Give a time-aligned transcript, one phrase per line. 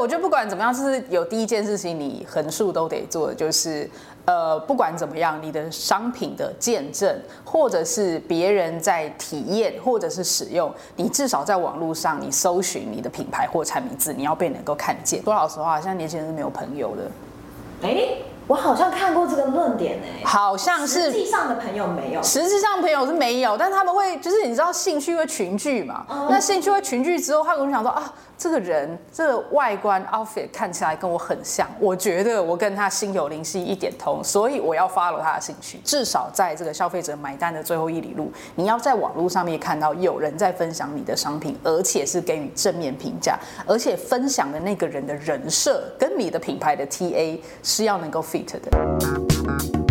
[0.00, 3.88] 我觉得不管怎么样，就是有第一件事情你横竖都得做的，就是
[4.24, 15.22] 呃，不管怎么样，你的商品的见证，或者是别人在体验，或者是使用，你至少在网络上你搜寻你的品牌或产品字，你要被能够看见。
[15.22, 17.08] 说老实话，现在年轻人是没有朋友的。
[17.82, 18.16] 哎，
[18.48, 26.04] 我好像看过这个论点哎，好像是实际上的朋友没有，实际上朋友是没有，但他们会就是你知道兴趣会群聚嘛？
[26.10, 28.12] 嗯、那兴趣会群聚之后，他可能想说啊。
[28.36, 35.78] 这个人这外观 outfit 看起来跟我很像，我觉得我跟他心有灵犀一点通，所以我要 follow 他的兴趣。
[35.84, 49.83] 至少在这个消费者买单的最后一里路，你要在网络上面看到有人在分享你的商品，而且是给予正面评价，而且分享的那个人的人设跟你的品牌的 TA 是要能够 fit 的。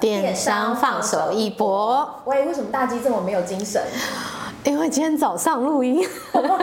[0.00, 2.08] 电商放手一搏。
[2.24, 3.82] 喂，为什么大鸡这么没有精神？
[4.64, 6.06] 因为今天早上录音，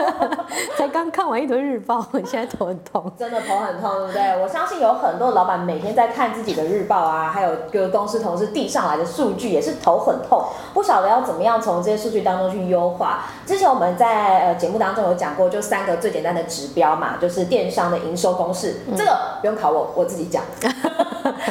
[0.76, 3.10] 才刚看完一堆日报，我现在头很痛。
[3.18, 4.42] 真的头很痛，对不对？
[4.42, 13.24] 我相信有很多老板每天在看自己的日报啊，还有各个公司同事递上来的数据，也是头很痛，不晓得要怎么样从这些数据当中去优化。
[13.44, 20.44] 之前我们在呃节目当中有讲过，就三个最简单的指标嘛，就是电商的营收公式，嗯、这个不用考我，我自己讲。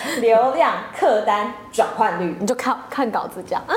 [0.21, 3.61] 流量、客单、转换率，你就看看稿子讲。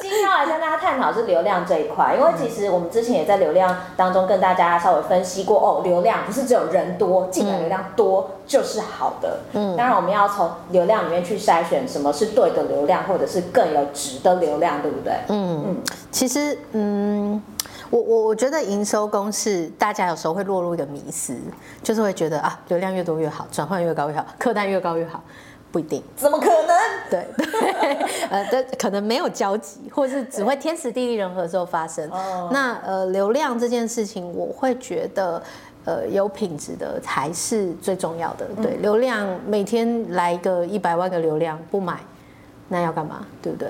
[0.00, 9.38] 今天要来跟大家探讨是流量这一块，因为其实我们之前也在流量当中跟大家稍微分析过哦，流量不是只有人多，进来流量多就是好的。
[9.52, 15.14] 嗯，当然我们要从流量里面去筛选什么是对的流量，或者是更有值的流量，对不对？
[15.28, 15.76] 嗯嗯，
[16.10, 17.40] 其实嗯。
[17.92, 21.36] 我我我觉得营收公式，大家有时候会落入一个迷思，
[21.82, 25.22] 就是会觉得啊，流量越多越好，转换越高越好，客单越高越好，
[25.70, 26.74] 不一定，怎么可能？
[27.10, 27.94] 对 对，
[28.30, 32.10] 呃，这可能没有交集，或是只会天时地利人和的时候发生。
[32.10, 32.48] 哦。
[32.50, 35.42] 那呃，流量这件事情，我会觉得，
[35.84, 38.46] 呃，有品质的才是最重要的。
[38.62, 42.00] 对，流量每天来个一百万个流量不买，
[42.68, 43.26] 那要干嘛？
[43.42, 43.68] 对不对？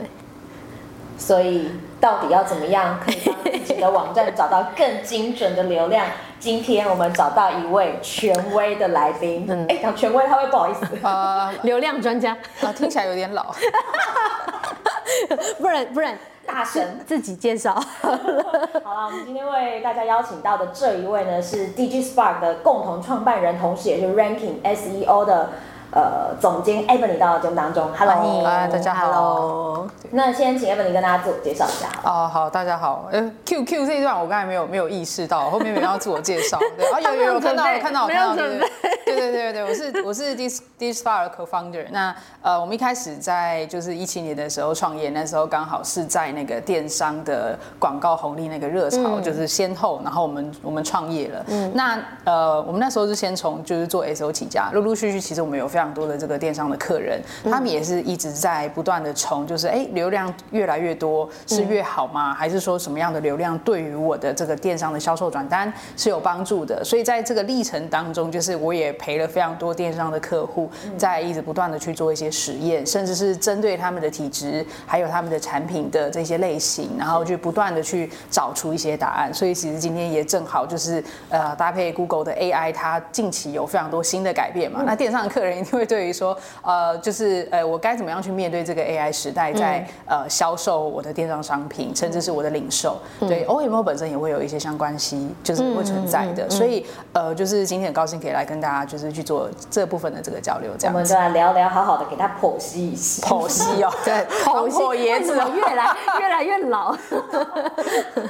[1.19, 6.07] 所以到底要怎么样可以帮自己的网站找到更精准的流量？
[6.41, 9.47] 今天我们找到一位权威的来宾。
[9.49, 10.85] 嗯，哎，讲权威他会不好意思。
[11.03, 13.55] 呃，流量专家啊，听起来有点老。
[15.61, 17.73] 不然不然，大神自己介绍。
[18.03, 25.51] 好了，我们今天为大家邀请到的这一位呢，是 DigiSpark 的共同创办人，同时也是 Ranking SEO 的。
[25.93, 29.87] 呃，总监 Ebony 到节目当中，Hello，大家好。
[30.11, 31.87] 那先请 Ebony 跟大家自我介绍一下。
[32.03, 33.11] 哦，好，大家好。
[33.13, 36.59] 呃，Q Q 这一段我刚才没有没有意识到，后面没有要自我介绍。
[36.79, 38.59] 对，啊有有有看到有看到有看到，对
[39.05, 41.85] 对对对对，我是我是 Dis DigiSpark Co-founder。
[41.91, 51.45] 那呃，我们一开始在就是一七年的时候创业，那时候刚好是在那个电商的广告红利那个热潮，就是先后，然后我们我们创业了。
[51.49, 51.71] 嗯。
[51.75, 55.82] 那呃，我们那时候是先从就是做 SEO 起家，陆陆续续其实我们有非常。
[55.83, 62.33] 非常多的这个电商的客人，他们也是一直在不断的冲，就是哎，流量越来越多是越好吗？
[62.33, 66.85] 还是说什么样的流量对于我的这个电商的销售转单是有帮助的？
[66.85, 79.35] 所以在这个历程当中，就是我也陪了非常多电商的客户，在一直不断的去做一些实验，甚至是针对他们的体质，还有他们的产品的这些类型，然后去不断的去找出一些答案。
[79.35, 85.72] 所以其实今天也正好就是呃搭配 Google 的 AI，它近期有非常多新的改变嘛，那电商的客人。
[85.73, 96.49] 会对于说，呃，就是呃，我该怎么样去面对这个 AI 时代，在呃销售我的电商商品，甚至是我的零售，对，OMO 本身也会有一些相关系，就是会存在的。
[96.51, 100.95] 所以呃，就是今天很高兴可以来跟大家就是去做这部分的这个交流，这样。
[100.95, 103.27] 我们就来聊聊，好好的给他剖析一下。
[103.27, 104.13] 剖析哦， 对，
[104.45, 106.93] 剖析椰子越来越来越老。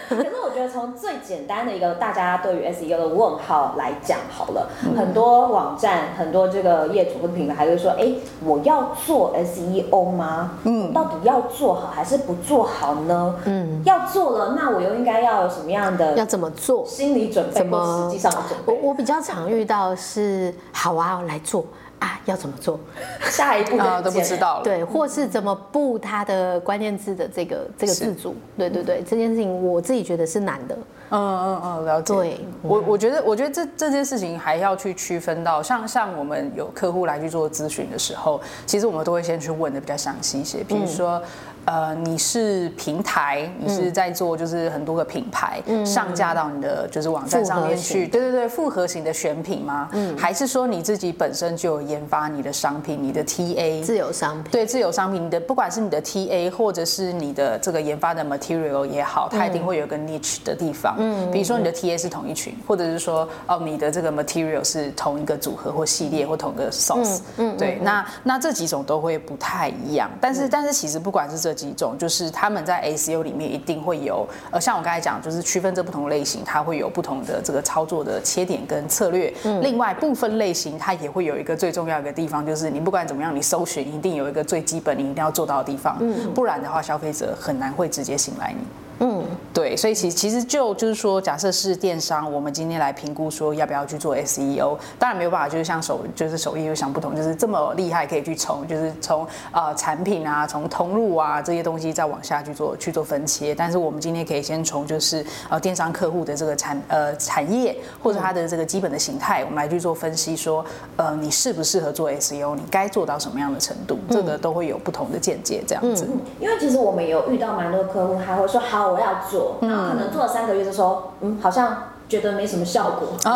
[0.08, 7.31] 可是我觉得从最简单的一个大家对于 SEO 的问号来讲好了，很多网站，很多这个业主。
[7.32, 8.12] 品牌还是说：“哎，
[8.44, 10.52] 我要做 SEO 吗？
[10.64, 13.34] 嗯，到底要做好还是不做好呢？
[13.44, 16.14] 嗯，要做了，那我又应该要有什么样的？
[16.16, 16.84] 要怎么做？
[16.86, 17.52] 心理准备？
[17.52, 18.72] 怎么实际上的准备？
[18.82, 21.64] 我我比较常遇到是，好啊，我来做
[22.02, 22.78] 啊，要怎么做？
[23.30, 24.64] 下一步啊都不知道了。
[24.64, 28.34] 对，或是怎么布它的关键字的这个这个字组？
[28.58, 30.76] 对对对，这件事情我自己觉得是难的。
[31.10, 32.14] 嗯嗯嗯，了解。
[32.14, 41.18] 对，我我觉得，我觉得这这件事情还要去区分到，像像我们有客户来去做咨询的时候，其实我们都会先去问的比较详细一些，比如说。
[41.18, 41.22] 嗯
[41.64, 49.88] 呃，你是平台，你是在做就是很多个品牌、嗯、上架到你的就是网站上面去，对对对，复合型的选品吗？
[49.92, 79.32] 嗯，还是说你自己本身就有研发你的商品，你的 TA 自有商品，对自有商品，你的不管是你的 TA 或者是你的这个研发的 material 也好，它一定会有个 niche 的地方，嗯，比如说你的 TA 是同一群，或者是说哦你的这个 material 是同一个组合或系列或同一个 source，嗯，对，那那这几种都会不太一样，但是但是其实不管是这几种，就是他们在 SEO 里面一定会有，呃，像我刚才讲，就是区分这不同类型，它会有不同的这个操作的切点跟策略。
[79.44, 79.62] 嗯。
[79.62, 85.96] 另外，部分类型它也会有一个最重要的地方，就是你不管怎么样，你搜寻一定有一个最基本你一定要做到的地方。
[86.00, 86.32] 嗯。
[86.34, 88.64] 不然的话，消费者很难会直接信赖你。
[89.00, 103.52] 嗯，对，所以其其实就就是说，假设是电商，我们今天来评估说要不要去做 SEO，当然没有办法，就是像手就是首页又想不同，就是这么厉害可以去从就是从呃产品啊，从通路啊这些东西再往下去做去做分切。
[103.52, 110.64] 但是我们今天可以先从就是呃电商客户的这个产呃产业或者它的这个基本的形态，我们来去做分析说，
[110.96, 116.06] 呃你适不适合做 SEO，你该做到什么样的程度，这个都会有不同的见解这样子。
[116.08, 118.81] 嗯，因为其实我们有遇到蛮多客户，他会说好。
[118.88, 121.76] 我要做，然后可能做了三个月就说，嗯，好像
[122.08, 123.08] 觉得没什么效果。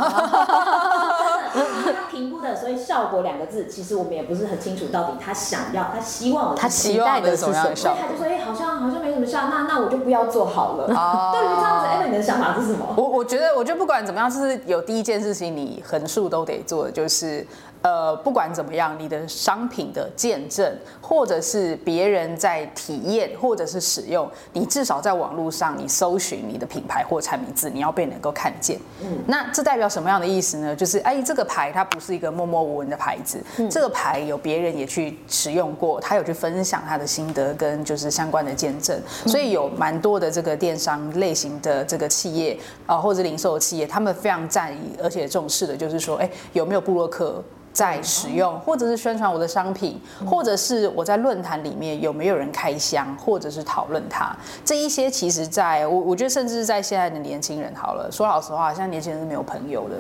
[2.17, 7.95] 他评估的，所以效果两个字，其实我们也不是很清楚，到底他想要，他希望他期待的是什么样的效？
[8.01, 10.95] 他就说，哎，好像好像没什么效，那那我就不要做好了。
[10.95, 12.95] 啊，对于这样子，哎，你的想法是什么？
[12.97, 17.47] 我我觉得，我觉得不管怎么样，就是有第一件事情你横竖都得做的，就是。
[17.83, 28.77] 呃，不管怎么样，你的商品的见证，或者是别人在体验，或者是使用，你至少在网络上，你搜寻你的品牌或产品字，你要被能够看见。
[29.03, 30.75] 嗯，那这代表什么样的意思呢？
[30.75, 42.55] 就是哎，这个牌它不是一个默默无闻的牌子，嗯、这个牌有别人也去使用过，他有去分享他的心得跟就是相关的见证，所以有蛮多的这个电商类型的这个企业
[42.87, 47.43] 啊、呃，或者零售企业，他们非常在意而且重视的就是说，哎，有没有布洛克？
[47.73, 59.97] 在使用，或者是宣传我的商品，或者是我在论坛里面有没有人开箱，或者是讨论它，这一些其实在我我觉得，甚至是在现在的年轻人，好了，说老实话，现在年轻人是没有朋友的。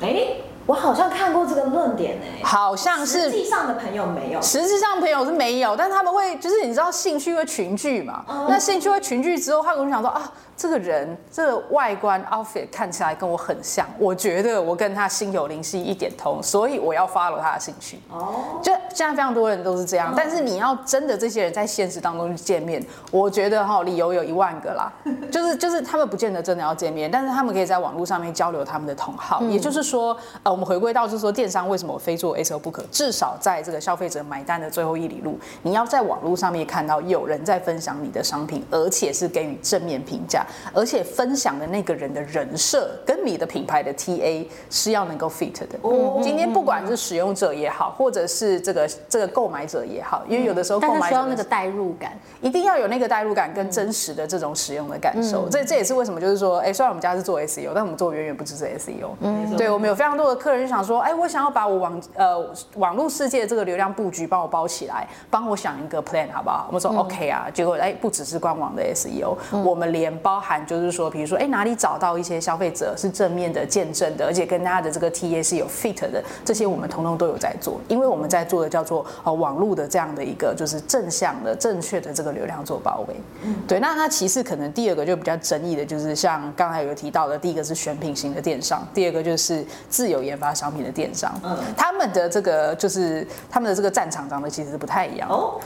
[0.00, 0.28] 哎，
[0.66, 10.32] 我好像看过这个论点呢，好像是实际上的朋友没有，实际上朋友是没有，但他们会就是你知道兴趣会群聚嘛，那兴趣会群聚之后，他可能想说啊。
[10.56, 17.98] 这个人这个外观 outfit 看起来跟我很像，我觉得我跟他心有灵犀一点通，所以我要 follow 他的兴趣。
[18.10, 24.92] 哦，就现在非常多人都是这样，但是你要真的这些人在现实当中去见面，我觉得哈理由有一万个啦，
[25.32, 29.42] 就是就是他们不见得真的要见面，但是他们可以在网络上面交流他们的同好。
[29.42, 32.84] 也就是说，呃，我们回归到就是说电商为什么我非做 SEO 不可？
[32.92, 40.41] 至少在这个消费者买单的最后一里路，你要在网络上面看到有人在分享你的商品，而且是给予正面评价。
[40.72, 45.78] 而且分享的那个人的人设跟你的品牌的 TA 是要能够 fit 的。
[45.82, 55.48] 哦，今天不管是使用者也好，或者是这个这个购买者也好，因为有的时候购买者，需要那个代入感，一定要有那个代入感跟真实的这种使用的感受。
[55.48, 59.10] 这这也是为什么就是说，哎，虽然我们家是做 SEO，但我们做远远不只是 SEO。
[59.20, 62.38] 嗯，对，我们有非常多的客人就想说，哎，我想要把我网呃
[62.76, 66.66] 网络世界这个流量布局帮我包起来，帮我想一个 plan 好不好？
[66.68, 83.16] 我们说 OK 啊，结果哎不只是官网的 SEO，我们连包含就是说，比如说，哎，哪里找到一些消费者是正面的、见证的，而且跟他的这个 TA 是有 fit 的，这些我们通通都有在做，因为我们在做的叫做呃网络的这样的一个就是正向的、正确的这个流量做包围。
[83.42, 83.80] 嗯，对。
[83.80, 91.32] 那那其次可能第二个就比较争议的，就是像刚才有提到的，第一个是选品型的电商，第二个就是自有研发商品的电商。
[91.42, 95.60] 嗯，他们的这个就是他们的这个战场长得其实是不太一样哦。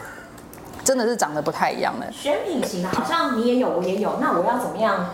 [0.86, 2.06] 真的是长得不太一样的。
[2.12, 5.04] 选品型的，好像你也有，我也有，那我要怎么样？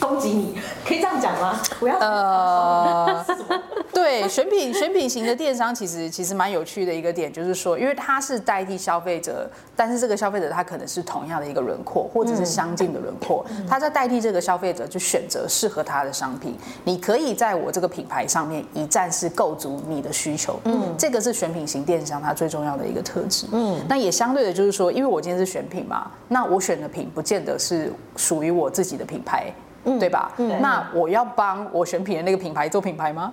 [0.00, 1.60] 攻击你，可以这样讲吗？
[1.78, 3.24] 不要呃，
[3.92, 16.54] 对，选品选品型的电商其实其实蛮有趣的一个点，就是说，因为它是代替消费者，但是这个消费者他可能是同样的一个轮廓，或者是相近的轮廓，他在代替这个消费者去选择适合他的商品。
[16.84, 29.52] 你可以在我这个品牌上面一站式构筑你的需求，嗯，这个是选品型电商它最重要的一个特质，嗯，那也相对的就是说，因为我今天是选品嘛，那我选的品不见得是属于我自己的品牌。
[29.84, 30.32] 对吧？
[30.38, 33.32] 嗯、那我要帮我选品的那个品牌做品牌吗？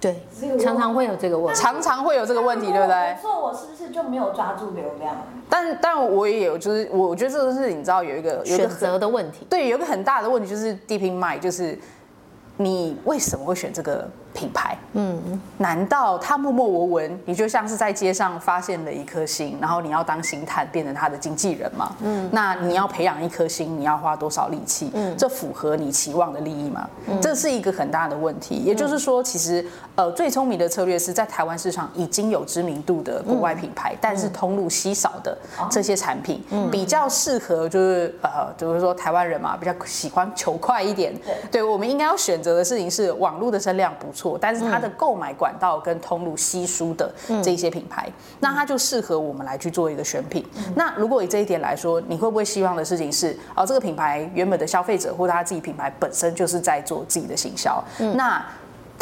[0.00, 0.20] 对，
[0.58, 3.16] 常常会有这个问题，常常会有这个问题，对不对？
[3.22, 5.14] 做我是不是就没有抓住流量？
[5.48, 11.78] 但但我也有，就是我觉得这个是你知道有一个有一个选择的问题，对，有一个很大的问题就是 deep in mind，就是
[12.56, 14.08] 你为什么会选这个？
[14.34, 21.94] 品牌，嗯，难道他默默无闻，你就像是在街上发现了一颗星，然后你要当星探变成他的经纪人吗？
[22.02, 24.90] 嗯，那你要培养一颗星，你要花多少力气？
[24.94, 26.88] 嗯，这符合你期望的利益吗？
[27.08, 28.56] 嗯，这是一个很大的问题。
[28.56, 29.64] 也就是说，其实
[29.96, 35.36] 呃，最聪明的策略是在台湾市场已经有知名度的国外品牌，但是通路稀少的
[35.70, 41.14] 这些产品，比较适合就是呃，就是说台湾人嘛，比较喜欢求快一点。
[41.18, 44.21] 对，对我们应该要选择的事情是网络的声量不错。
[44.40, 47.12] 但是它的购买管道跟通路稀疏的
[47.42, 48.10] 这些品牌，
[48.40, 50.44] 那它就适合我们来去做一个选品。
[50.74, 57.82] 那如果以这一点来说，你会不会希望的事情是，哦，这个品牌原本的消费者或者他自己品牌本身就是在做自己的行销，
[58.14, 58.44] 那。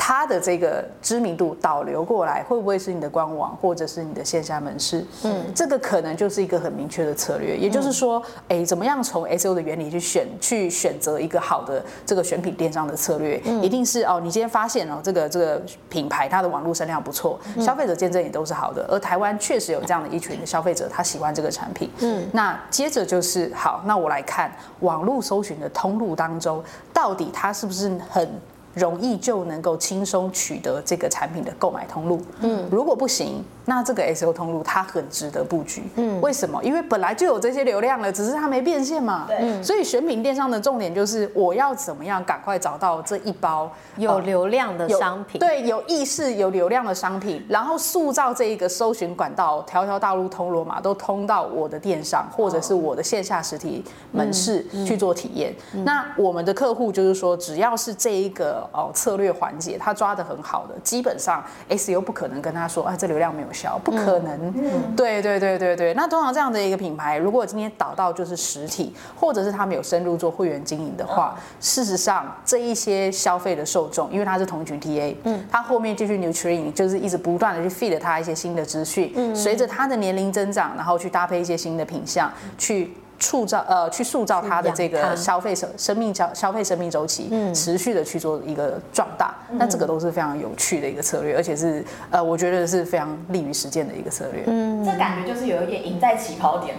[0.03, 5.05] 它的这个知名度导流过来，会不会是你的官网或者是你的线下门市？
[5.25, 7.55] 嗯，这个可能就是一个很明确的策略。
[7.55, 13.39] 也就是说，哎，怎么样从 SEO 的原理去选去选择一个好的这个选品电商的策略？
[13.61, 21.91] 一定是哦，你今天发现哦，这个这个品牌它的网络声量不错，消费者见证也都是好的，而台湾确实有这样的一群的消费者，他喜欢这个产品。
[22.01, 28.27] 嗯，那接着就是好，那我来看网络搜寻的通路当中，到底它是不是很。
[28.75, 32.21] 容易就能够轻松取得这个产品的购买通路。
[32.41, 35.85] 嗯，如果不行，那这个 SEO 通路它很值得布局。
[35.95, 36.61] 嗯，为什么？
[36.65, 39.27] 因为本来就有这些流量了，只是它没变现嘛。
[39.29, 39.63] 对。
[39.63, 45.39] 所以选品电商的重点就是我要怎么样赶快找到这一包有流量的商品。
[45.39, 55.55] 对，有意识、有流量的商品，然后塑造这一个搜寻管道，条条大路通罗马都通到我的电商或者是我的线下实体门市去做体验。
[55.85, 58.69] 那我们的客户就是说，只要是这一个。
[58.73, 64.53] 哦，策略环节他抓得很好的，基本上 SEO 不可能跟他说，啊，这流量没有效，不可能。
[64.57, 65.95] 嗯，对对对对对。
[65.95, 82.93] 那通常这样的一个品牌，如果今天导到就是实体，或者是他们有深入做会员经营的话，事实上这一些消费的受众，因为他是同群 TA，嗯，他后面继续 nurturing，就是一直不断的去 feed 他一些新的资讯，嗯，随着他的年龄增长，然后去搭配一些新的品相去。
[83.21, 94.43] 塑造呃，去塑造它的这个消费生生命消消费生命周期，嗯，持续的去做一个壮大，那这个都是非常有趣的一个策略，而且是呃，我觉得是非常利于实践的一个策略。
[94.47, 96.77] 嗯，这感觉就是有一点赢在起跑点。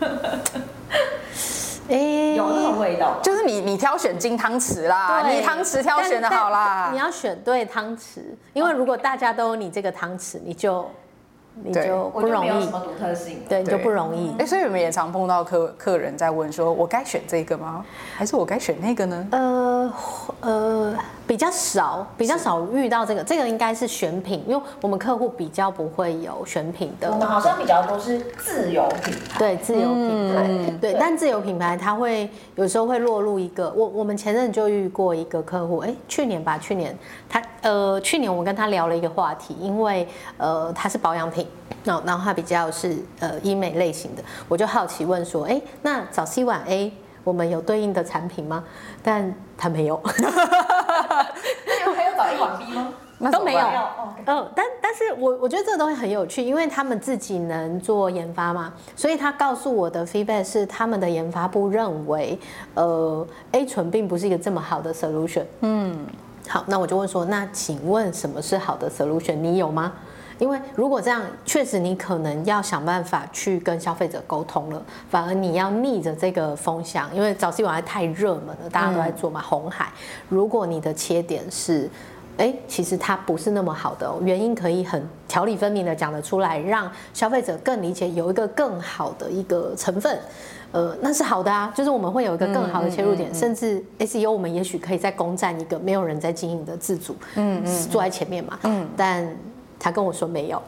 [1.88, 8.20] 哎，有那种味道，就是你你挑选金汤匙啦，你汤匙挑选的好啦，你要选对汤匙，
[8.52, 10.86] 因为如果大家都有你这个汤匙，你就。
[11.62, 13.38] 你就不容易，什么独特性？
[13.48, 14.34] 对，你就不容易。
[14.38, 17.84] 哎，所以我们也常碰到客客人在问说，我该选这个吗？
[18.16, 19.28] 还是我该选那个呢？
[19.30, 19.92] 呃
[20.40, 20.96] 呃，
[21.26, 23.22] 比较少，比较少遇到这个。
[23.22, 27.10] 这个应该是选品，因为我们客户比较不会有选品的。
[27.10, 29.38] 我们好像比较多是自由品牌。
[29.38, 30.76] 对，自由品牌。
[30.80, 36.96] 对，但自由品牌它会有时候会落入一个，我我们前阵就遇过一个客户，哎，去年吧，去年
[37.28, 40.06] 他呃，去年我跟他聊了一个话题，因为
[40.36, 41.43] 呃，他是保养品。
[41.84, 48.64] 那然后它比较是呃医美类型的，我就好奇问说，哎，那早 C 晚 A 我们有对应的产品吗？
[49.02, 50.00] 但他没有。
[50.04, 52.94] 那有还有早 A 晚 B 吗？
[53.32, 53.60] 都没有。
[54.26, 62.38] 嗯，但但是我我觉得这个东西很有趣，因为他们自己能做研发嘛，所以他告诉我的 feedback 是他们的研发部认为，
[62.74, 65.44] 呃，A 醇并不是一个这么好的 solution。
[65.60, 66.06] 嗯，
[66.48, 69.36] 好，那我就问说，那请问什么是好的 solution？
[69.36, 69.92] 你有吗？
[70.38, 79.40] 因为如果这样，确实你可能要想办法去跟消费者沟通了，反而你要逆着这个风向，因为早 C 晚 A 太热门了，大家都在做嘛。
[79.40, 79.92] 红海，
[80.28, 81.88] 如果你的切点是，
[82.36, 90.18] 哎，其实它不是那么好的，原因可以很条理分明的讲得出来，让消费者更理解，有一个更好的一个成分，
[90.72, 99.36] 呃，那是好的啊，就是我们会有一个更好的切入点，甚至 SEO 我们也许可以再攻占一个没有人在经营的自主，嗯嗯，坐在前面嘛，嗯，但。
[99.84, 100.62] 他跟我说没有，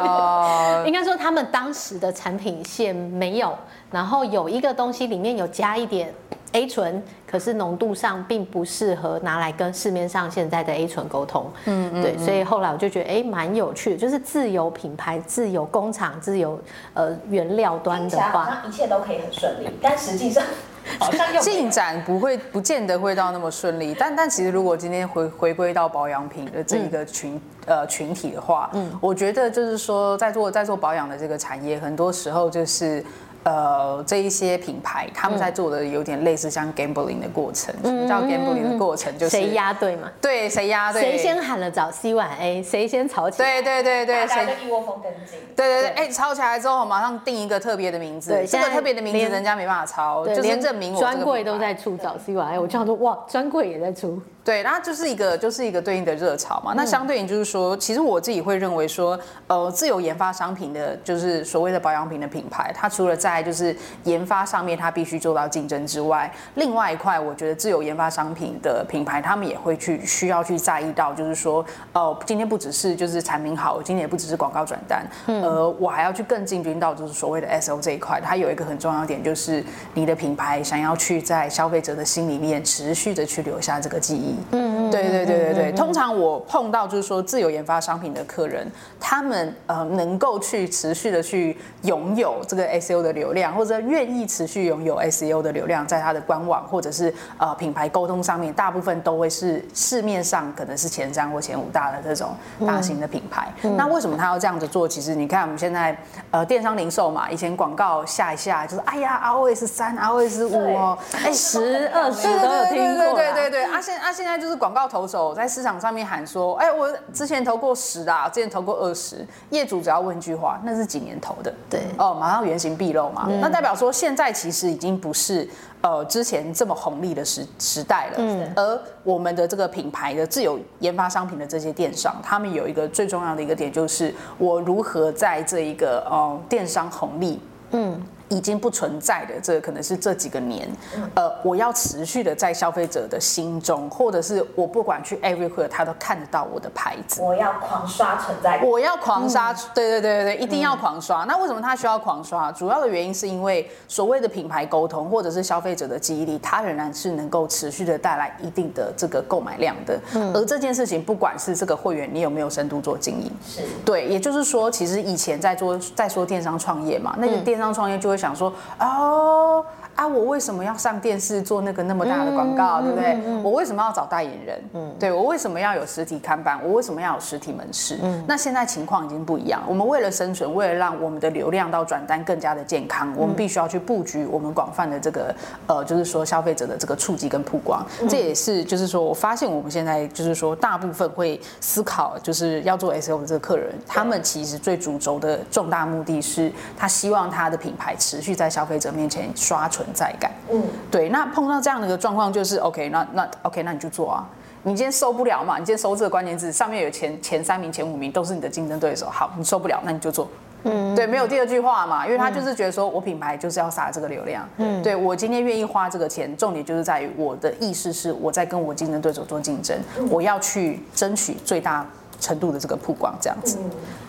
[0.00, 3.56] 哦， 应该说他们当时的产品线没有，
[3.92, 6.12] 然后有一个东西里面有加一点
[6.50, 16.60] A 醇，可是浓度上并不适合拿来跟市面上现在的 A 醇沟通，嗯，嗯，对，所以后来我就觉得哎，蛮有趣的，就是自由品牌、自由工厂、自由
[16.94, 20.42] 呃原料端的话，一切都可以很顺利，但实际上。
[21.40, 23.94] 进展不会，不见得会到那么顺利。
[23.98, 33.04] 但但其实，如果今天回回归到保养品的这一个群、嗯、呃群体的话，嗯，我觉得就是说，在做在做保养的这个产业，很多时候就是
[33.46, 37.72] 呃这一些品牌他们在做的有点类似像 gambling 的过程。
[37.84, 39.16] 什么叫 gambling 的过程？
[39.16, 40.10] 就是谁押对嘛？
[40.20, 41.00] 对，谁押对？
[41.00, 42.60] 谁先喊了早 C 晚 A？
[42.60, 43.62] 谁先吵起来？
[43.62, 45.38] 对对对对，大家一窝蜂跟进。
[45.54, 48.32] 对对对，哎，吵起来之后马上定一个特别的名字。
[48.32, 52.58] 对，这个特别的名字人家没办法抄，就是证明我专柜都在出早 C 晚 A。
[52.58, 54.20] 我这样说，哇，专柜也在出。
[54.44, 56.72] 对，然后就是一个就是一个对应的热潮嘛。
[56.76, 63.74] 那相对应就是说，其实我自己会认为说，呃，自由研发商品的，就是所谓的保养品的品牌，它除了在就是
[64.04, 79.64] 研发上面它必须做到竞争之外，另外一块我觉得自有研发商品的品牌，他们也会去需要去在意到，就是说，哦，今天不只是就是产品好，今天也不只是广告转单，嗯呃，我还要去更进军到就是所谓的 SEO 这一块，它有一个很重要点，就是
[79.94, 84.36] 你的品牌想要去在消费者的心里面持续的去留下这个记忆。
[84.52, 85.72] 嗯，对对对对对。
[85.72, 88.66] 通常我碰到就是说自有研发商品的客人，
[88.98, 103.52] 他们呃能够去持续的去拥有这个 SEO 的流量，或者愿意持续拥有 SEO 的流量，在他的官网或者是呃品牌沟通上面，大部分都会是市面上可能是前三或前五大的这种大型的品牌。
[103.76, 104.86] 那为什么他要这样子做？
[104.86, 105.98] 其实你看我们现在
[106.30, 113.14] 呃电商零售嘛，以前广告下一下就是哎呀 ROS 三 ROS 五哦，哎十二十都有听过。
[113.16, 121.54] 对对对对，啊现啊现在就是广告投手在市场上面喊说，哎，我之前投过十啊，之前投过二十，业主只要问句话，那是几年投的？
[121.70, 123.28] 对，哦，马上原形毕露嘛。
[123.40, 125.48] 那代表说现在其实已经不是
[125.80, 128.14] 呃之前这么红利的时时代了。
[128.18, 128.52] 嗯。
[128.56, 138.00] 而我们的这个品牌的自有研发商品的这些电商，他们有一个最重要的一个点，就是我如何在这一个呃电商红利，嗯。
[138.28, 140.68] 已经不存在的，这可能是这几个年，
[141.14, 147.20] 呃，我要持续的在消费者的心中，或者是我不管去 everywhere，他都看得到我的牌子。
[147.22, 148.66] 我要狂刷存在感。
[148.66, 151.24] 我要狂刷，嗯、对对对对对，一定要狂刷。
[151.24, 152.50] 嗯、那为什么他需要狂刷？
[152.52, 159.98] 主要的原因是因为所谓的品牌沟通，或者是消费者的记忆力，它仍然是能够持续的带来一定的这个购买量的。
[160.14, 169.64] 嗯、而这件事情，不管是这个会员你有没有深度做经营，是对，也就是说，其实以前在做在说电商创业嘛，那个电商创业就会想说哦。
[169.96, 173.18] 啊，我为什么要上电视做那个那么大的广告，对不对？
[173.42, 174.62] 我为什么要找代言人？
[174.74, 176.60] 嗯，对，我为什么要有实体看板？
[176.62, 177.98] 我为什么要有实体门市？
[178.02, 179.62] 嗯，那现在情况已经不一样。
[179.66, 185.34] 我们为了生存，为了让我们的流量到转单更加的健康，我们必须要去布局我们广泛的这个
[185.66, 187.82] 呃，就是说消费者的这个触及跟曝光。
[188.06, 201.08] 这也是就是说我发现我们现在就是说大部分会思考就是要做 SEO 的这个客人，他们其实最主轴的重大目的是他希望他的品牌持续在消费者面前刷存在感，嗯，对。
[201.08, 204.26] 那碰到这样的一个状况，就是 OK，那那 OK，那你就做啊。
[204.62, 205.58] 你今天收不了嘛？
[205.58, 209.06] 你今天搜这个关键字，上面有前前三名、前五名都是你的竞争对手。
[209.06, 210.28] 好，你收不了，那你就做。
[210.64, 214.44] 嗯，对，没有第二句话嘛，因为他就是觉得说我品牌就是要撒这个流量。
[214.56, 219.78] 嗯，对我今天愿意花这个钱，重点就是在于我的意识是我在跟我竞争对手做竞争，
[220.10, 221.86] 我要去争取最大
[222.20, 223.58] 程度的这个曝光，这样子。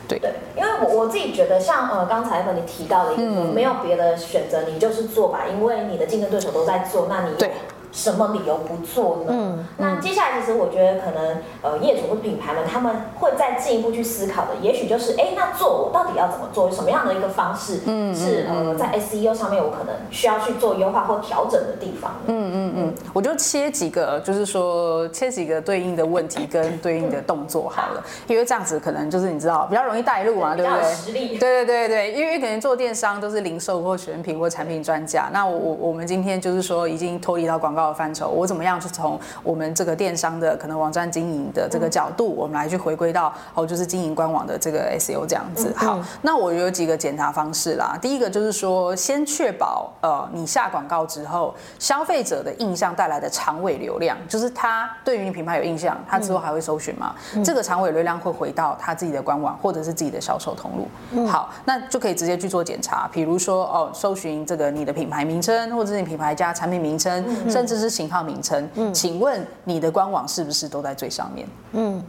[0.08, 7.52] 对，对，因为我我自己觉得，像呃刚才和你提到的一个，嗯、没有别的选择，你就是做吧，因为你的竞争对手都在做，那你对。
[7.92, 9.30] 什么理由不做呢？
[9.30, 16.70] 嗯，那接下来其实我觉得可能呃业主或品牌们他们会再进一步去思考的，也许就是哎，那做我到底要怎么做？
[16.72, 22.12] 什么样的一个方式嗯是呃在 SEO 上面我可能需要去做优化或调整的地方？
[22.28, 30.94] 嗯嗯嗯，我就切几个，就是说切几个对应的问题跟对应的动作好了，因为这样子可能就是你知道比较容易带入嘛，对不对？
[30.94, 31.38] 实力。
[31.38, 37.88] 对对对对，因为可能做电商都是零售或选品或产品专家，那我我我们今天就是说已经脱离到广告。
[37.98, 45.74] 范畴，我怎么样去从我们这个电商的可能网站经营的这个角度，我们来去回归到哦，就是经营官网的这个 SEO 这样子。
[45.76, 47.98] 好，那我有几个检查方式啦。
[48.00, 57.16] 第一个就是说，先确保呃，你下广告之后，消费者的印象带来的长尾流量，就是他对于你品牌有印象，他之后还会搜寻吗？
[57.44, 61.26] 这个长尾流量会回到他自己的官网或者是自己的销售通路。
[61.26, 71.48] 好，那就可以直接去做检查，比如说哦，搜寻这个你的品牌名称，或者是你品牌加产品名称，甚至是型号名称，嗯，请问你的官网是不是都在最上面？
[71.74, 72.06] 嗯，好，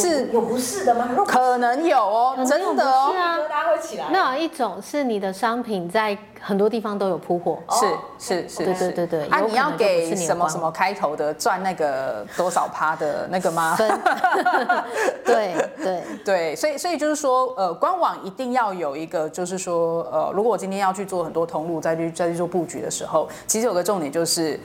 [0.00, 1.08] 是有不是的吗？
[1.26, 3.12] 可能有哦，真的哦，
[3.48, 4.06] 大家会起来。
[4.10, 7.86] 那有一种是你的商品在很多地方都有铺货，是
[8.18, 9.26] 是是，对对对对。
[9.28, 13.76] 啊，你要给什么什么开头的赚那个多少趴的那个吗？
[15.24, 24.58] 对对对，所以所以就是说，呃，官网一定要有一个，就是说，呃，如果我今天要去做很多通路，再去再去做布局的时候，其实有个重点就是。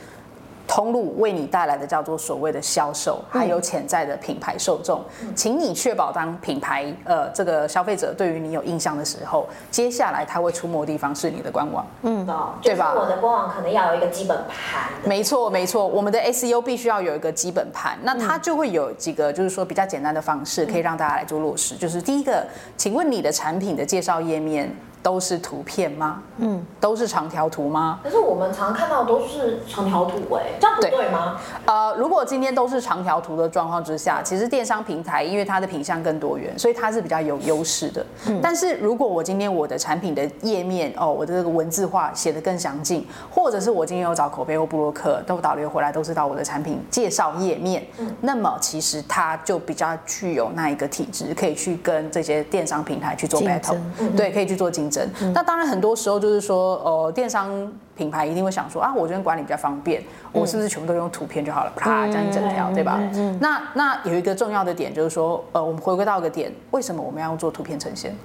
[0.69, 5.03] 通路为你带来的叫做所谓的销售，还有潜在的品牌受众，
[5.35, 12.23] 请你确保当品牌呃这个消费者对于你有印象的时候，接下来他会出没的地方是你的官网，嗯，
[12.61, 12.93] 对吧？
[12.95, 14.87] 我的官网可能要有一个基本盘。
[15.03, 22.45] 没错没错，我们的 SEO 必须要有一个基本盘，那它就会有几个就是说比较简单的方式可以让大家来做落实，就是第一个，
[22.77, 24.71] 请问你的产品的介绍页面。
[25.01, 26.21] 都是图片吗？
[26.37, 27.99] 嗯，都是长条图吗？
[28.03, 31.39] 可是我们常看到都是长条图，哎，这样不对吗？
[31.65, 38.05] 呃，如果今天都是长条图的状况之下，其实电商平台因为它的品相更多元，所以它是比较有优势的。
[38.27, 55.07] 嗯，但是如果我今天我的产品的页面哦，我的这个文字化写得更详尽，或者是我今天有找口碑或布洛克都导流回来，都是到我的产品介绍页面，嗯，那么其实它就比较具有那一个体质，可以去跟这些电商平台去做 battle，嗯，对，可以去做竞争。
[55.21, 57.49] 嗯、那当然，很多时候就是说，呃，电商
[57.95, 61.71] 品牌一定会想说啊，我这边管理比较方便，我是不是全部都用图片就好了？
[61.75, 62.99] 啪，这样一整条，对吧？
[63.39, 68.15] 那那有一个重要的点就是说，呃，我们回归到一个点，为什么我们要做图片呈现？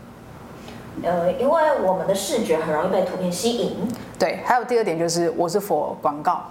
[1.03, 3.77] 呃，因为我们的视觉很容易被图片吸引。
[4.17, 6.45] 对，还有第二点就是，我是 for 广告。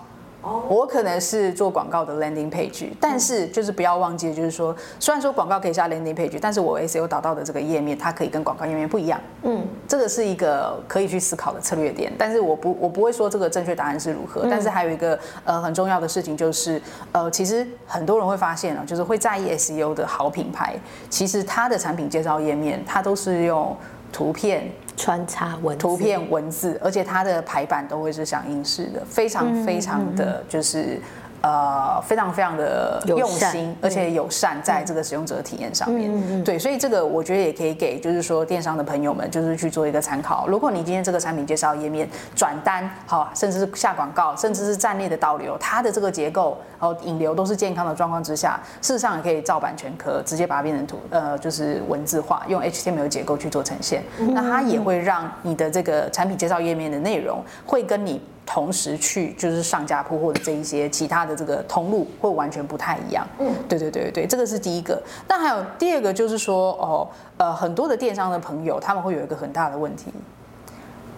[0.44, 9.20] 我可能是做广告的 landing page，但是就是不要忘记，就是说，虽然说广告可以下 landing page，但是我 SEO 导到的这个页面，它可以跟广告页面不一样。
[9.44, 14.46] 嗯，这个是一个可以去思考的策略点，但是我不我不会说这个正确答案是如何。
[14.50, 16.82] 但是还有一个呃很重要的事情就是，
[17.14, 20.76] 呃，其实很多人会发现啊，就是会在意 SEO 的好品牌，
[21.10, 23.76] 其实它的产品介绍页面，它都是用
[24.12, 24.70] 图片。
[24.96, 31.00] 穿插文图片文字，而且它的排版都会是响应式的，非常非常的就是。
[31.44, 40.48] 呃，非常非常的用心，而且友善，在这个使用者的体验上面，嗯、对，所以这个我觉得也可以给，就是说电商的朋友们，就是去做一个参考。
[40.48, 58.22] 如果你今天这个产品介绍页面转单，好，甚至是下广告，甚至是站内的导流，它的这个结构，然后引流都是健康的状况之下，事实上也可以照版全科，直接把它变成图，呃，就是文字化，用 HTML 结构去做呈现，那它也会让你的这个产品介绍页面的内容会跟你。
[58.46, 63.26] 同时去就是上家铺或者这一些其他的这个通路会完全不太一样。
[63.40, 65.02] 嗯，对对对对，这个是第一个。
[65.28, 70.14] 那还有第二个就是说哦，呃，很多的电商的朋友他们会有一个很大的问题，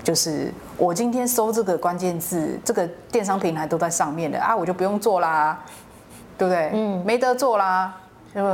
[0.03, 5.59] 就是我今天搜这个关键字，这个电商平台都在上面的啊，我就不用做啦，
[6.37, 6.69] 对不对？
[6.73, 7.93] 嗯，没得做啦。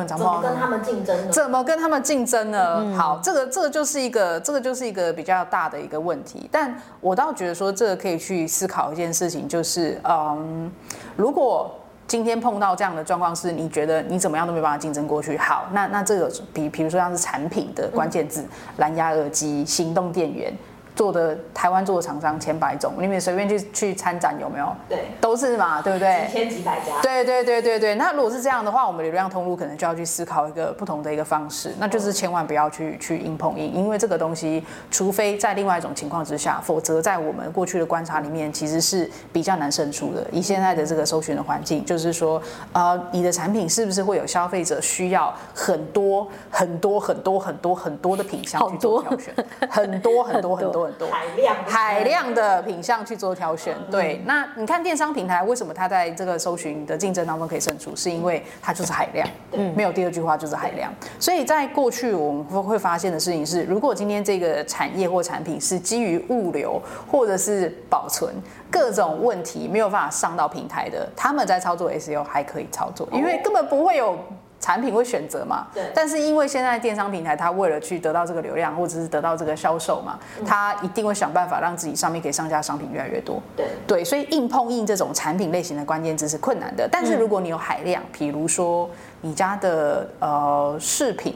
[0.08, 1.32] 怎么跟他们竞争呢？
[1.32, 2.76] 怎么跟他们竞争呢？
[2.82, 6.48] 嗯、好，这个这个就是一个这个就是一个比较大的一个问题。
[6.52, 10.72] 但我倒觉得说，这个可以去思考一件事情，就是嗯，
[11.15, 11.74] 如果
[12.06, 15.36] 今天碰到这样的状况，是你觉得你怎么样都没办法竞争过去。
[15.38, 18.46] 好，那那这个比比如说像是产品的关键字，
[18.78, 20.54] 蓝牙耳机、行动电源。
[20.95, 24.75] 做的台湾做的厂商千百种，你们随便去去参展有没有？
[24.89, 26.27] 对，都是嘛，对不对？
[26.27, 27.01] 几千几百家。
[27.01, 27.95] 对对对对对。
[27.95, 40.25] 那如果是这样的话，我们流量通路可能就要去思考一个不同的一个方式，那就是千万不要去去硬碰硬，因为这个东西，除非在另外一种情况之下，否则在我们过去的观察里面，其实是比较难胜出的。
[40.32, 42.41] 以现在的这个搜寻的环境，就是说，
[42.73, 49.34] 呃，你的产品是不是会有消费者需要很多很多很多很多很多的品相去做挑选？
[49.69, 50.81] 很多很多很多。
[50.86, 54.22] 很多海量海量的品相去做挑选，对。
[54.26, 57.96] 那你看电商平台为什么它在这个搜寻的竞争当中可以胜出？
[57.96, 60.91] 是因为它就是海量，嗯，没有第二句话就是海量。
[61.20, 68.34] 所以在过去我们会会发现的事情是，如果今天这个产业或产品是基于物流或者是保存
[68.70, 74.17] 各种问题没有办法上到平台的，他们在操作 SEO 还可以操作，因为根本不会有。
[74.62, 75.67] 产品会选择嘛？
[75.74, 75.84] 对。
[75.93, 83.41] 但是因为现在电商平台，它为了去得到这个流量，或者是得到这个销售嘛，它一定会想办法让自己上面可以上架商品越来越多。
[83.58, 83.65] 对。
[83.86, 86.88] 对，所以硬碰硬这种产品类型的关键字是困难的。
[86.89, 91.36] 但是如果你有海量，比如说你家的呃饰品。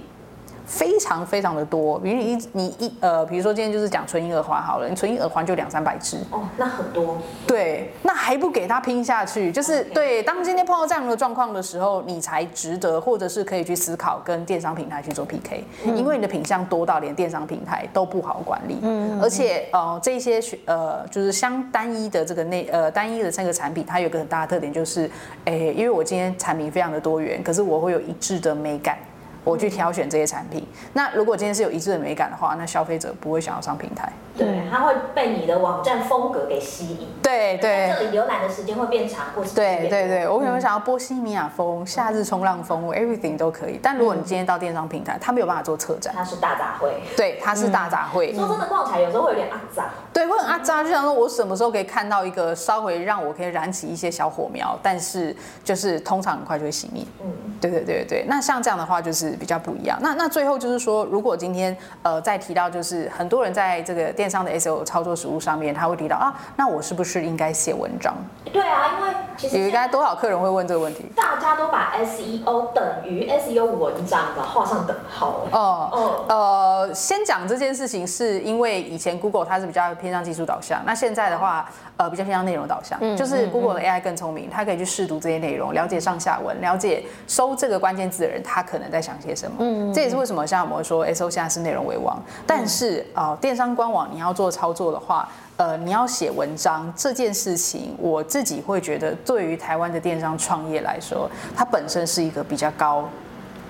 [0.65, 7.17] 非常非常的多，比如你一你一呃，比如说今天就是讲纯银耳环好了，你纯银耳环就两三百只哦，那很多。
[7.47, 10.23] 对，那还不给他拼下去，就是.对。
[10.23, 25.09] 当今天碰到这样的状况的时候，你才值得，或者是可以去思考跟电商平台去做 PK，嗯，因为你的品相多到连电商平台都不好管理，嗯，而且呃这些呃就是相单一的这个内呃单一的这个产品，它有个很大的特点就是，
[25.45, 28.97] 哎，因为我今天产品非常的多元，可是我会有一致的美感。
[29.45, 34.11] 我去挑选这些产品，那如果今天是有一致的美感的话，那消费者不会想要上平台。
[34.35, 37.07] 对，他会被你的网站风格给吸引。
[37.21, 37.93] 对对。
[37.97, 43.79] 这里浏览的时间会变长，或是对对对，我可能想要波西米亚风、夏日冲浪风，everything 都可以。
[43.81, 46.13] 但如果你今天到电商平台，他没有办法做策展。
[46.13, 47.15] 它是大杂烩。
[47.15, 48.35] 对，它是大杂烩。
[48.35, 49.85] 说真的，逛起来有时候会有点肮脏。
[50.15, 57.03] 对，会很阿扎，就想说我什么时候可以看到一个稍微让我可以燃起一些小火苗，但是就是通常很快就会熄灭。
[57.21, 58.25] 嗯，对对对对。
[58.25, 59.99] 那像这样的话就是比较不一样。
[60.01, 68.15] 那那最后就是说，如果今天呃再提到就是很多人在这个电商的 SEO 操作实务上面，他会提到啊，那我是不是应该写文章？
[68.53, 71.11] 对啊，因为其实有应该多少客人会问这个问题？
[71.13, 75.45] 大家都把 SEO 等于 SEO 文章的画上等号。
[75.51, 89.57] 哦、嗯、哦、嗯、呃，先讲这件事情，是因为以前 Google 它是比较偏向技术导向，那现在的话，呃，比较偏向内容导向，嗯、就是 Google 的 AI 更聪明，它可以去试读这些内容，了解上下文，了解搜这个关键字的人他可能在想些什么。
[89.61, 92.21] 嗯，这也是为什么像我们会说 SEO 现在是内容为王。
[92.45, 103.09] 但是啊、呃，电商官网你要做操作的话，呃，你要写文章这件事情，我自己会觉得，对于台湾的电商创业来说，它本身是一个比较高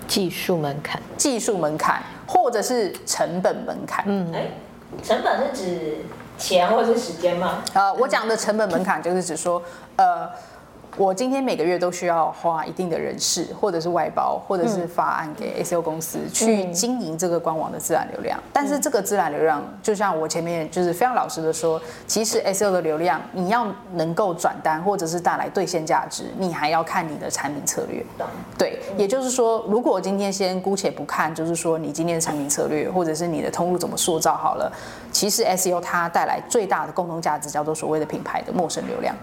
[0.06, 4.04] 技术门槛、技术门槛，或者是成本门槛。
[4.08, 4.48] 嗯，哎，
[5.04, 5.98] 成本是指
[6.38, 7.64] 钱或是时间吗？
[7.74, 9.62] 呃，我讲的成本门槛就是指说，
[9.96, 10.30] 呃。
[10.98, 18.40] 我今天每个月都需要花一定的人事，或者是外包，或者是发案给 SEO 公司去经营这个官网的自然流量。
[18.54, 28.02] 但是这个自然流量，就像我前面就是非常老实的说，其实 SEO 的流量，你要能够转单或者是带来兑现价值，你还要看你的产品策略。
[28.58, 34.72] 对，也就是说，如果我今天先姑且不看，就是说你今天的产品策略，或者是你的通路怎么塑造好了，
[35.12, 39.14] 其实 SEO 它带来最大的共同价值叫做所谓的品牌的陌生流量。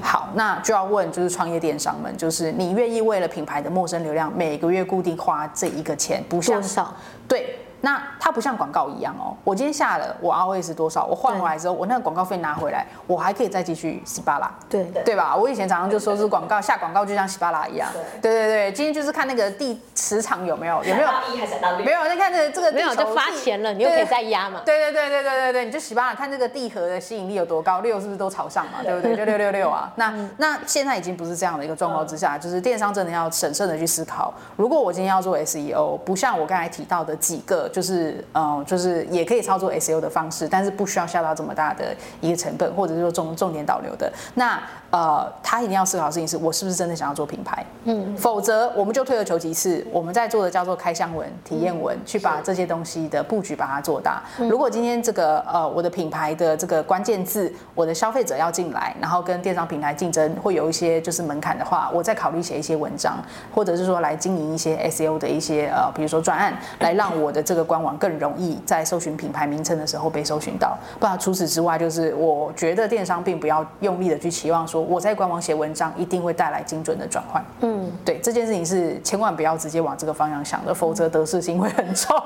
[0.00, 6.94] 好，那就要问，就是创业电商们，就是你愿意为了品牌的陌生流量，每个月固定花这一个钱，不像少，
[7.28, 7.58] 对。
[7.86, 14.84] 那它不像广告一样哦，我今天下了我 ROAS 多少，我换回来之后，我那个广告费拿回来，我还可以再继续洗巴拉，对。
[15.04, 15.36] 对吧？
[15.36, 17.88] 我以前常常就说是广告下广告就像洗巴拉一样，
[18.20, 18.32] 对。
[18.32, 21.08] 对对，今天就是看那个地磁场有没有有没有？
[21.32, 28.96] 一还是到没有，那看这个这个没有就发钱了，你又可以再压嘛，对对对对对对对，你就洗巴拉看这个地核的吸引力有多高，六是不是都朝上嘛，对。
[28.96, 29.14] 不对？
[29.14, 38.46] 六六六六啊， 那那现在已经不是这样的一个状况之下，就是电商真的要审慎的去思考，如果我今天要做 SEO，不像我刚才提到的几个，就是呃。
[38.46, 44.08] 哦，就是也可以操作 SEO 的方式，但是不需要下到这么大的一个成本，或者是说重重点导流的。
[44.34, 44.56] 那
[44.90, 47.66] 呃，他一定要思考的事情是，我是不是真的想要做品牌？
[47.84, 54.22] 嗯，否则我们就退而求其次，我们在做的叫做开箱文、体验文，去把这些东西的布局把它做大。
[54.48, 63.18] 如果今天这个呃，我的品牌的这个关键字，我的消费者要进来，然后跟电商平台竞争，会有一些就是门槛的话，我再考虑写一些文章，
[63.52, 70.76] 或者是说来经营一些 SEO 的一些呃，比如说专案，来让我的这个官网更容易在搜寻品牌名称的时候被搜寻到。
[70.98, 74.80] 不然除此之外，就是我觉得电商并不要用力的去期望说。
[74.80, 77.44] 我在官网写文章一定会带来精准的转换。
[77.60, 82.16] 嗯，对，这件事情是千万不要直接往这个方向想的，否则得失心会很重，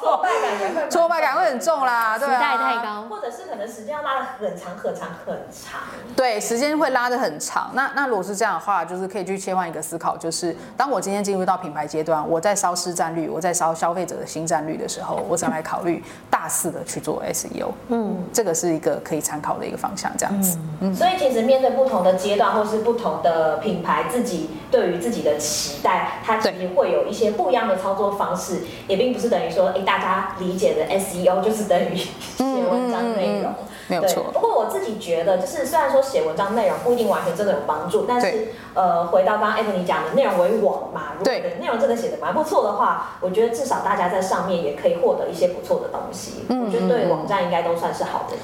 [0.00, 0.30] 挫败
[0.74, 2.18] 感挫败感会很重啦。
[2.18, 5.80] 对啊，期待太高，或者是可能时间要拉的很长很长很长。
[6.14, 7.70] 对，时间会拉的很长。
[7.74, 17.72] 那那如果是这样的话，就是可以去切换一个思考，就是当我今天进入到品牌阶段，我在烧市占率，我在烧消费者的新占率的时候，我才来考虑大肆的去做 SEO。
[17.88, 20.56] 嗯，这个是一个可以参考的一个方向，这样子。
[20.80, 21.96] 嗯，所以其实面对不同。
[21.96, 33.44] 不同的阶段，或是不同的品牌，自己对于自己的期待，它其实会有一些不一样的操作方式，也并不是等于说，哎，大家理解的 SEO 就是等于写文章内容。
[33.44, 34.24] 嗯嗯嗯没有错。
[34.32, 46.44] 不过我自己觉得，就是虽然说写文章内容不一定完全真的有帮助，但是呃，回到刚刚 Ebony 讲的内容为王嘛，如果内容真的写的蛮不错的话，我觉得至少大家在上面也可以获得一些不错的东西。
[46.48, 48.36] 嗯，我觉得对网站应该都算是好的。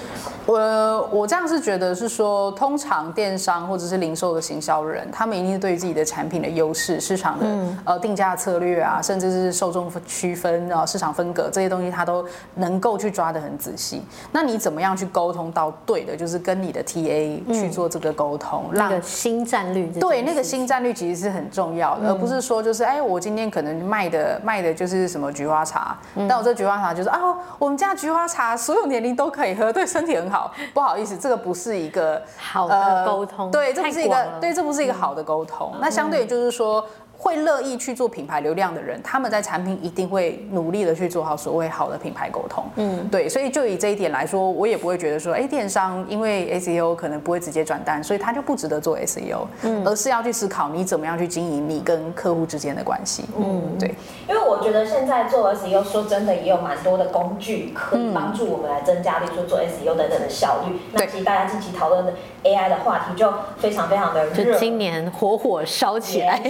[0.45, 7.47] 我我这样是觉得是说，通常电商或者是零售的行销人，他们一定是对于自己的产品的优势、市场的
[7.85, 12.25] 呃定价策略啊，甚至是受众区分啊、市场分隔这些东西，他都
[12.57, 14.03] 能够去抓得很仔细。
[14.33, 15.32] 那你怎么样去沟？
[15.33, 19.87] 沟通到对的，就是跟你的 TA 去做这个沟通，那个新战略。
[19.99, 25.97] 对，那个新战略其实是很重要的，而不是说就是哎，我今天可能卖的卖的就是什么菊花茶，
[26.29, 27.19] 但我这菊花茶就是啊，
[27.59, 30.53] 我们家菊花茶所有年龄都可以喝，对身体很好。
[30.75, 35.73] 不好意思，这个不是一个好的沟通，对，这不是一个对，这不是一个好的沟通。
[35.81, 36.85] 那相对就是说。
[37.23, 42.65] 会乐意去做品牌流量的人，他们在产品一定会努力的去做好所谓好的品牌沟通。
[42.75, 49.47] 嗯，对，所以就以这一点来说，我也不会觉得说，哎，电商因为 SEO 可能不会直接转单，所以他就不值得做 SEO。
[49.63, 53.25] 嗯，而是要去思考你怎么样去经营你跟客户之间的关系。
[53.39, 53.95] 嗯，对。
[54.29, 60.77] 因为我觉得现在做 SEO 说真的也有蛮多的工具可以帮助我们来增加，例如说做 SEO 等等的效率。
[60.91, 66.43] 那其实大家近期讨论的 AI 的话题就非常非常的热，就今年火火烧起来。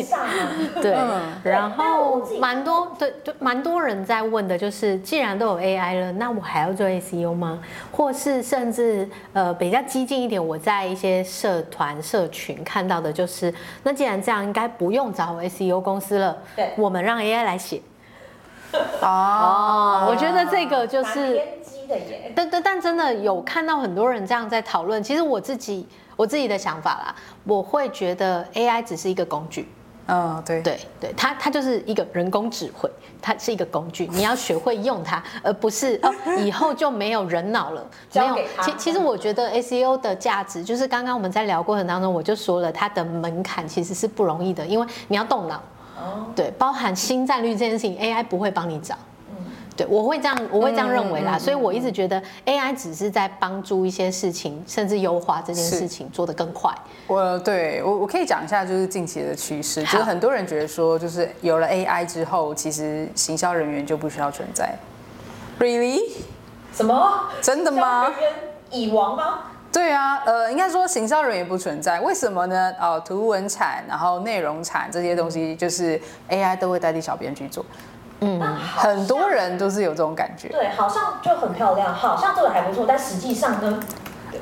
[0.81, 0.92] 对，
[1.42, 7.61] 然后蛮多对对蛮多人在问的就是，既然都有 AI 了，那我还要做 SEO 吗？
[7.90, 17.81] 或是甚至呃比较激进一点，我在一些社团社群看到的就是，那既然这样，应该不用找 SEO 公司了，对，我们让 AI 来写。
[19.01, 21.40] 哦，我觉得这个就是。
[22.35, 25.03] 但但但真的有看到很多人这样在讨论。
[25.03, 29.68] 其实我自己我自己的想法啦，我会觉得 AI 只是一个工具。
[30.06, 37.86] 嗯，对对对，它它就是一个人工智慧，它是一个工具，你要学会用它，而不是哦以后就没有人脑了。
[38.14, 45.62] 没有，其其实我觉得 SEO 的价值就是刚刚我们在聊过程当中我就说了，它的门槛其实是不容易的，因为你要动脑。
[46.34, 48.96] 对，包含新战略这件事情，AI 不会帮你找。
[49.76, 51.38] 对，我会这样，我会这样认为啦。
[51.38, 56.72] 所以我一直觉得 AI 只是在帮助一些事情，甚至优化这件事情做得更快。
[57.06, 64.74] 我对我我可以讲一下，就是近期的趋势，就是很多人觉得说，就是有了 AI 之后，其实行销人员就不需要存在。
[65.58, 66.00] Really？
[66.74, 67.28] 什么？
[67.40, 68.08] 真的吗？
[68.08, 68.32] 人员
[68.70, 69.38] 已亡吗？
[69.72, 72.74] 对啊，呃，应该说行销人员不存在，为什么呢？
[72.78, 77.64] 哦，图文产，然后内容产这些东西，就是 AI 都会代替小编去做。
[78.22, 78.40] 嗯，
[78.76, 80.48] 很多人都是有这种感觉。
[80.48, 83.80] 对，好像就很漂亮，好像做的还不错，但实际上呢？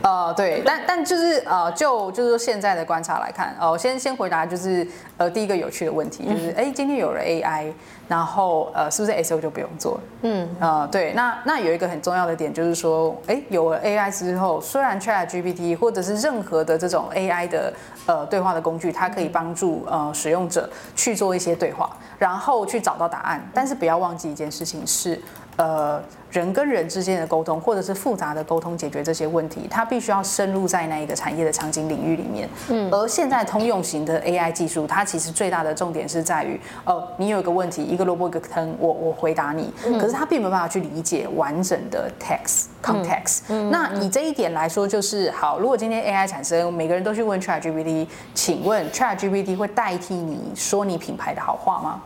[0.02, 7.72] 呃，对，但但就是呃，就就是说现在的观察来看，哦、呃，先先回答就是呃第一个有趣的问题，就是哎，今天有了 AI。
[8.10, 10.00] 然后呃，是不是 SEO 就不用做了？
[10.22, 17.72] 嗯，呃，对，那那有一个很重要的点就是说，哎，有了 AI 之后，虽然 ChatGPT 或者是任何的这种 AI 的
[18.06, 25.16] 呃对话的工具，它可以帮助呃使用者去做一些对话，然后去找到答案，但是不要忘记一件事情是。
[25.60, 32.48] 呃，人跟人之间的沟通，或者是复杂的沟通，解决这些问题，它必须要深入在那一个产业的场景领域里面。
[32.70, 39.70] 嗯，而现在通用型的 AI 技术，它其实最大的重点是在于，哦，你有一个问题，一个萝卜一个坑，我我回答你，
[40.00, 43.40] 可是它并没有办法去理解完整的 text context。
[43.48, 43.70] 嗯。
[43.70, 52.00] 那以这一点来说，就是好，如果今天 AI 产生，每个人都去问 ChatGPT，请问 ChatGPT 会代替你说你品牌的好话吗？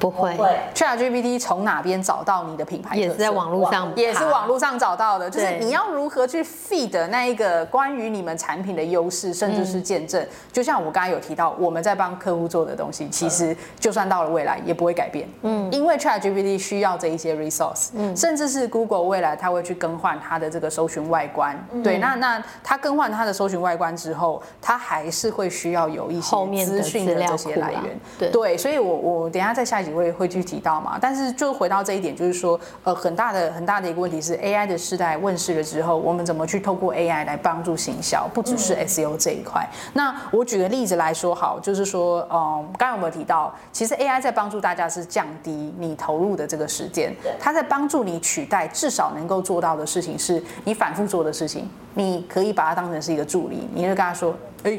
[0.00, 0.34] 不会
[0.74, 2.96] ，ChatGPT 从哪边找到你的品牌？
[2.96, 5.28] 也是在网络上，也是网络上找到的。
[5.28, 10.26] 就是你要如何去 feed 那一个关于你们产品的优势，甚至是见证。
[10.50, 15.28] 就像我刚才有提到，我们在帮客户做的东西，其实就算到了未来也不会改变。
[15.42, 21.54] 嗯，因为 ChatGPT 需要这一些 resource，嗯，甚至是 Google 未来它会去更换它的这个搜寻外观。
[21.84, 28.30] 对，那那它更换它的搜寻外观之后，它还是会需要有一些资讯的这些来源。
[28.32, 29.89] 对，所以我我等一下在下一集。
[29.90, 30.98] 会会去提到嘛？
[31.00, 38.28] 但是就回到这一点，就是说，呃，很大的很大的一个问题是，AI 的时代问世了之后，我们怎么去透过 AI 来帮助行销？
[38.32, 39.68] 不只是 SEO 这一块。
[39.94, 54.78] 那我举个例子来说，好，就是说，嗯，刚刚有没有提到，其实 AI 在帮助大家是降低你投入的这个时间，它在帮助你取代至少能够做到的事情，是你反复做的事情，你可以把它当成是一个助理，你就跟他说，哎。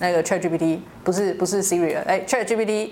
[0.00, 2.90] 那个 ChatGPT 不是不是 Siri 了，哎，ChatGPT，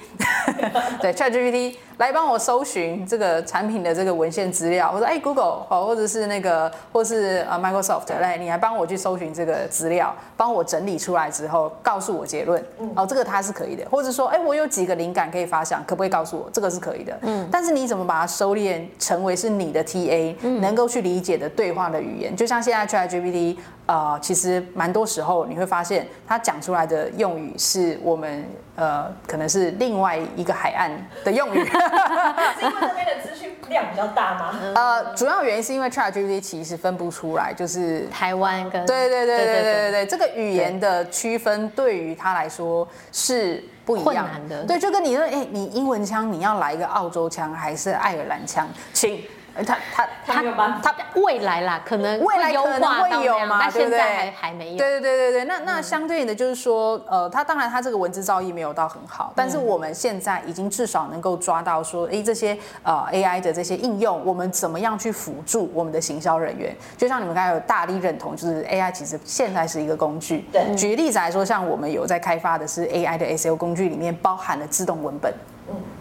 [1.03, 16.49] 对 ChatGPT 来帮我搜寻这个产品的这个文献资料，或者哎 Google 哦，或者是那个或是呃 Microsoft 来，你来帮我去搜寻这个资料，帮我整理出来之后告诉我结论，哦，这个它是可以的，或者说哎我有几个灵感可以发想，可不可以告诉我？
[16.51, 23.59] 这个是可以的，嗯，但是你怎么把它收敛成为是你的 TA，能够去理解的对话的语言，就像现在 ChatGPT。
[23.87, 30.89] 呃，其实蛮多时候你会发现，他讲出来的用语是我们呃，可能是另外一个海岸
[31.25, 31.59] 的用语。
[32.57, 34.55] 是因为这边的资讯量比较大吗？
[34.77, 44.63] 呃，主要原因是因为 ChatGPT 其实分不出来，就是台湾跟对对对对对对对，这个语言的区分对于他来说是不一样的。
[44.63, 49.21] 对，就跟你说，哎，你英文腔你要来一个澳洲腔还是爱尔兰腔，请。
[49.65, 50.43] 他他他
[50.83, 54.77] 他未来啦，可能未来可能会有嘛，但现在还还没有。
[54.77, 66.75] 对对对对对，那那相对应的就是说，呃，他当然他这个文字造诣没有到很好，但是我们现在已经至少能够抓到说，哎，这些呃 AI 的这些应用，我们怎么样去辅助我们的行销人员？
[66.97, 70.45] 就像你们刚才有大力认同，就是 AI 其实现在是一个工具。
[70.53, 75.33] 对，举例子来说，像我们有在开发的是 AI 的 SEO 工具，里面包含了自动文本。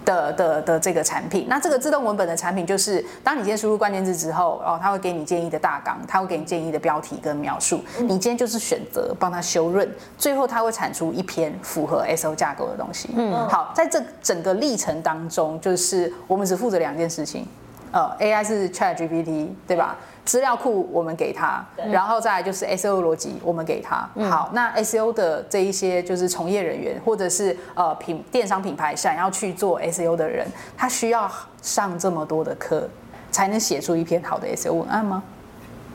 [0.05, 13.09] 的的的这个产品，那这个自动文本的产品就是，当你今天输入关键字之后，哦，它会给你建议的大纲，它会给你建议的标题跟描述，你今天就是选择帮它修润，最后它会产出一篇符合 SEO 架构的东西。
[13.15, 17.47] 嗯，好，在这整个历程当中，就是我们只负责两件事情，
[17.91, 19.97] 呃，AI 是 ChatGPT，对吧？
[20.25, 24.09] 资料库我们给他，然后再来就是 SEO 逻辑我们给他。
[24.29, 32.89] 好，那 SEO 的这一些就是从业人员或者是呃品电商品牌想要去做 SEO 的人，他需要上这么多的课
[33.31, 35.23] 才能写出一篇好的 SEO 文案吗？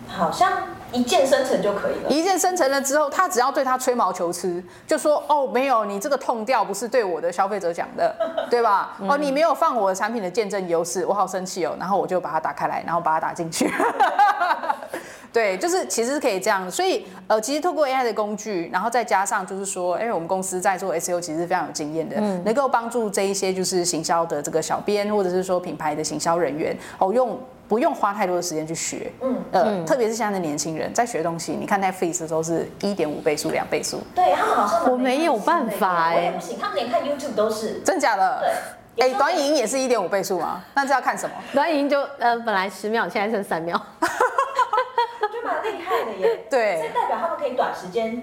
[0.06, 0.50] 好像。
[0.92, 2.10] 一键生成就可以了。
[2.10, 8.14] 一键生成了之后，他只要对他吹毛求疵，就说哦，没有，你这个痛调不是对我的消费者讲的，
[8.50, 8.96] 对吧？
[9.08, 11.76] 哦，你没有放我的产品的见证优势，我好生气哦。
[11.78, 13.72] 然后我就把它打开来，然后把它打进去。
[15.32, 16.68] 对，就是其实是可以这样。
[16.68, 27.38] 所以呃，其实透过 AI 的工具，然后再加上就是说，因为我们公司在做 SEO 其实是非常有经验的，嗯、能够帮助这一些就是行销的这个小编，或者是说品牌的行销人员，哦用。
[27.70, 37.80] 不用花太多的时间去学，嗯，呃，特别是现在的年轻人在学东西，你看 Netflix 的时候是一点五倍速、两倍速，对他们好像我没有办法哎、欸，不行，他们连看 YouTube 都是。
[37.84, 38.40] 真假的，
[38.96, 40.64] 对，哎、欸，短影音也是一点五倍速吗？
[40.74, 41.36] 那这要看什么？
[41.54, 43.80] 短影音就呃本来十秒，现在剩三秒，
[45.32, 48.20] 就蛮厉害的耶， 对，这代表他们可以短时间。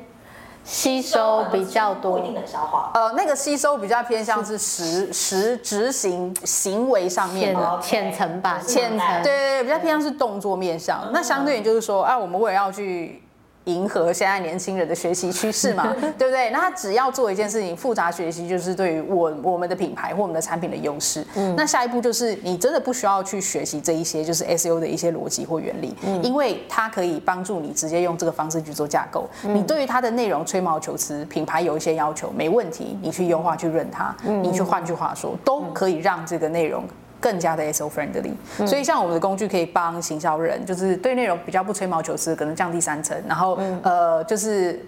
[0.67, 2.91] 吸收比较多，不一定能消化。
[2.93, 11.09] 呃，那个吸收比较偏向是实实执行行为上面的浅层吧，浅层，对对对，比较偏向是动作面向。
[11.13, 13.23] 那相对于就是说，哎，我们为了要去。
[13.67, 16.49] 迎合现在年轻人的学习趋势嘛， 对不对？
[16.49, 21.25] 那他只要做一件事情，复杂学习就是对于我我们的品牌或我们的产品的优势。
[21.35, 29.29] 嗯，那下一步就是你真的不需要去学习这一些，就是 SEO 的一些逻辑或原理，嗯，因为它可以帮助你直接用这个方式去做架构。
[29.43, 36.83] 嗯，你对于它的内容吹毛求疵，品牌有一些要求，没问题，你去优化去润它，你去换句话说，都可以让这个内容。
[37.19, 38.33] 更加的 SEO friendly，
[38.67, 44.85] 所以像我们的工具可以帮行销人，就是对内容比较不吹毛求疵，可能降低三成，然后呃就是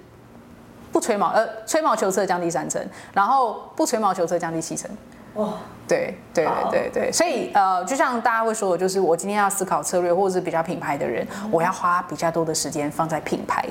[0.91, 4.89] 不吹毛呃吹毛求疵降低三成，然后不吹毛求疵降低七成。
[5.35, 5.49] 哇。
[5.89, 13.65] 对对对对对，所以呃，就像大家会说的，就是我今天要思考策略，或者是比较品牌的人，我要花比较多的时间放在品牌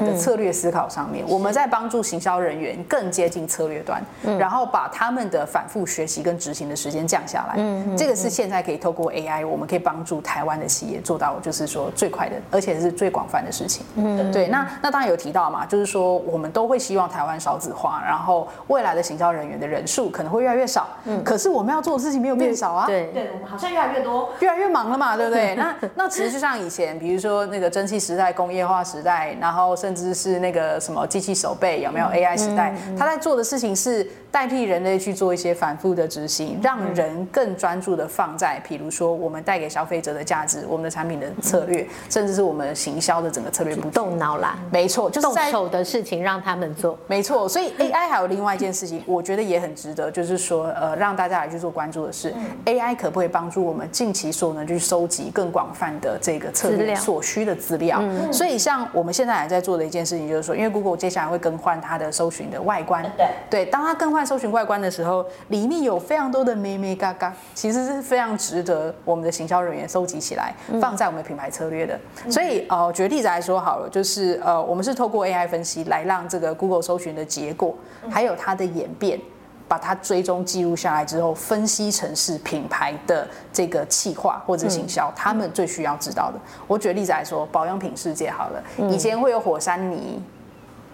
[0.00, 1.24] 的策略思考上面。
[1.28, 4.00] 我们在帮助行销人员更接近策略端，
[4.38, 7.56] 然后把他们的反复学习跟执行的时间降下来。
[7.96, 13.84] 这个是现在可以透过 AI，我们可以帮助台湾的企业做到，就是说最快的，而且是最广泛的事情。
[13.96, 14.46] 嗯，对。
[14.46, 20.86] 那那当然有提到嘛，就是说我们都会希望台湾少子化，然后未来的行销人员的人数可能会越来越少。
[21.06, 21.63] 嗯，可是我。
[21.64, 25.54] 我们要做的事情没有变少啊，对，对，我们好像越来越多，越来越忙了嘛， 对不对？
[25.54, 32.74] 那那其实就像以前，比如说那个蒸汽时代、工业化时代，然后甚至是那个什么机器手背，有没有 AI 时代？
[32.98, 47.48] 他在做的事情是代替人类去做一些反复的执行，让人更专注的放在，比如说我们带给消费者的价值，我们的产品的策略，甚至是我们行销的整个策略不动脑啦，没错，就是动手的事情让他们做，没错。
[47.48, 51.53] 所以 AI 还有另外一件事情，我觉得也很值得，就是说呃，让大家来。
[51.54, 52.34] 去做关注的是
[52.66, 58.02] ，AI 可不可以帮助我们尽其所能去收集更广泛的这个策略所需的资料？
[58.32, 63.26] 所以像我们现在还在做的一件事情，就是说，因为 Google 接下来会更换它的搜寻的外观，对。
[63.48, 71.98] 对，当它更换搜寻外观的时候，里面有非常多的咩咩嘎嘎，其实是非常值得我们的行销人员收集起来，放在我们的品牌策略的。
[72.28, 77.76] 所以呃，举例子来说好了，就是呃，我们是透过 AI 分析来让这个 Google 搜寻的结果，
[78.10, 79.20] 还有它的演变。
[79.66, 86.38] 把它追踪记录下来之后，分析成是品牌的这个企划或者行销，他们最需要知道的。
[86.66, 90.22] 我举例子来说，保养品世界好了，以前会有火山泥，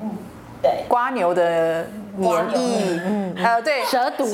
[0.00, 0.10] 嗯，
[0.62, 1.84] 对，瓜牛的
[2.16, 4.24] 黏液，嗯，呃，对，蛇毒，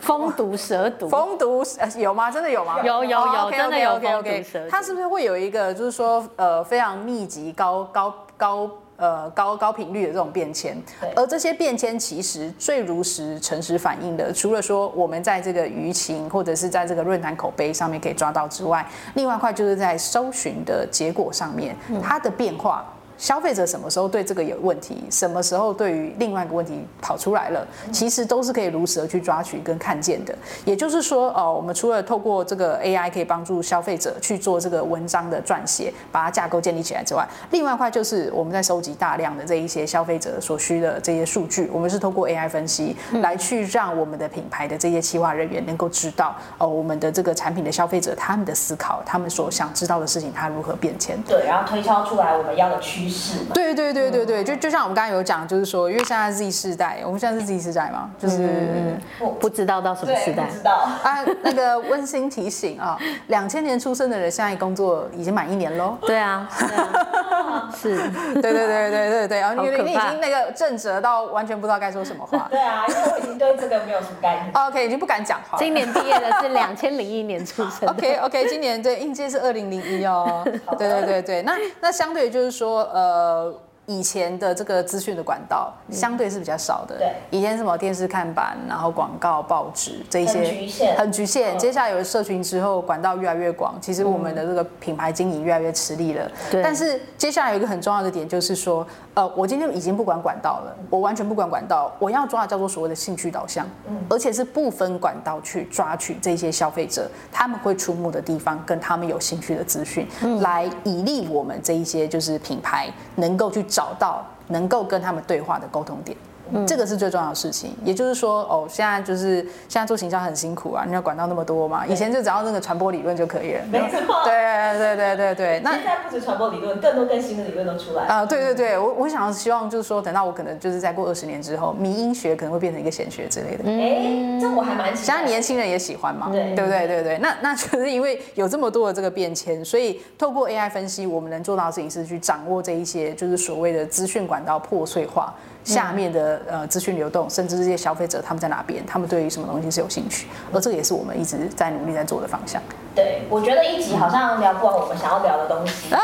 [0.00, 1.62] 蜂毒，蛇毒，蜂毒
[1.96, 2.30] 有吗？
[2.30, 2.80] 真的有吗？
[2.82, 4.66] 有有有，真的有蜂毒蛇。
[4.70, 8.70] 它是不是会有一个，就是说，呃，非常密集、高高高。
[8.98, 10.76] 呃，高高频率的这种变迁，
[11.14, 18.84] 而这些变迁其实最如实、诚实反映的，除了说我们在这个舆情或者是在这个论坛口碑上面可以抓到之外，
[19.14, 22.84] 另外一块就是在搜寻的结果上面，它的变化。
[23.18, 30.34] 消费者什么时候对这个有问题，什么时候对于另外一个问题跑出来了，其实都是可以如实的去抓取跟看见的。
[30.64, 51.20] 也就是说，呃，我们除了透过这个 AI 可以帮助消费者去做这个文章的撰写，把它架构建立起来之外，另外一块就是我们在收集大量的这一些消费者所需的这些数据，我们是透过 AI 分析来去让我们的品牌的这些企划人员能够知道，呃，我们的这个产品的消费者他们的思考，他们所想知道的事情，它如何变迁。
[51.26, 53.18] 对，然后推敲出来我们要的区区。
[53.18, 53.50] 势嘛。
[53.54, 59.00] 对对对对对，就就像我们刚刚有讲，就是说，因为现在 Z 世代，我们现在是 Z 世代嘛，就是、嗯、
[59.40, 61.24] 不知道到什么时代，不知道 啊。
[61.42, 62.98] 那个温馨提醒啊，
[63.28, 65.96] 两千年出生的人现在工作已经满一年喽。
[66.02, 67.96] 对啊，对啊 是，
[68.34, 72.46] 对对对对对对，然后你你已经那个正折到完全不知道该说什么话。
[72.50, 74.66] 对啊，因为我已经对这个没有什么概念。
[74.66, 75.58] OK，已经不敢讲话。
[75.58, 77.88] 今年毕业的是两千零一年出生。
[77.88, 80.44] OK OK，今年对应届是二零零一哦。
[80.78, 83.67] 对对对对，那那相对就是说呃。
[83.88, 91.58] 以前的这个资讯的管道相对是比较少的，对，以前什么电视看板，然后广告、报纸这一些很局限，很局限。
[91.58, 96.30] 接下来有了社群之后，管道越来越广，其实我们的这个品牌经营越来越吃力了。
[96.50, 96.62] 对。
[96.62, 103.66] 但是接下来有一个很重要的点就是说，呃，我今天已经不管管道了，我完全不管管道，我要抓的叫做所谓的兴趣导向，
[104.10, 110.06] 而且是不分管道去抓取这些消费者他们会出没的地方跟他们有兴趣的资讯，
[110.42, 113.64] 来以利我们这一些就是品牌能够去。
[113.78, 116.18] 找到能够跟他们对话的沟通点。
[116.52, 121.86] 嗯、这个是最重要的事情，也就是说，哦，现在就是现在做行销很辛苦啊，你要管到那么多嘛。
[121.86, 123.60] 以前就只要那个传播理论就可以了。
[123.70, 123.98] 没错。
[124.24, 125.60] 对对对对对。
[125.64, 128.08] 那现在不止传播理论，更多更新的理论都出来了。
[128.08, 133.64] 啊、呃，对对对，我我想要希望就是说，等到我可能就是再过二十年之后，迷音学可能会变成一个显学之类的。
[133.66, 135.04] 哎，这我还蛮喜欢。
[135.04, 136.28] 现在年轻人也喜欢嘛？
[136.30, 136.86] 对对不对？
[136.86, 137.18] 对对。
[137.18, 145.34] 那那就是因为有这么多的这个变迁，所以透过 AI 分析，我们能做到的事情是去掌握这一些就是所谓的资讯管道破碎化。
[145.64, 152.62] 下面的呃资讯流动，甚至这些消费者他们在哪边，他们对于什么东西是有兴趣，而这个也是我们一直在努力在做的方向。
[152.94, 155.94] 对，我觉得一集好像聊不完我们想要聊的东西。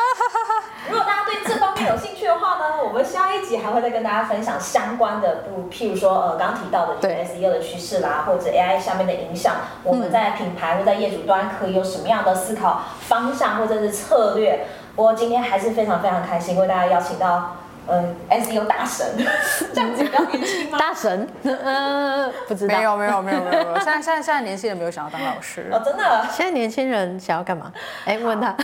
[0.87, 14.67] 如果大家对这方面有兴趣的话呢，我们下一集还会再跟大家分享相关的，不，譬如说呃刚刚提到的 SEO 的趋势啦，或者 AI 下面的影响，我们在品牌或在业主端可以有什么样的思考方向或者是策略。
[14.95, 17.57] 不过今天还是非常非常开心为大家邀请到。
[17.87, 19.07] 嗯，SEO 大神，
[19.75, 20.79] 这样子比较年轻吗？
[20.79, 22.77] 大神， 嗯，不知道。
[22.77, 23.75] 没有，没有，没有，没有，没有。
[23.81, 25.69] 现在，现在，现在年轻人没有想要当老师。
[25.71, 26.27] 哦，真的？
[26.33, 27.73] 现在年轻人想要干嘛？
[28.07, 28.57] 哎，问他。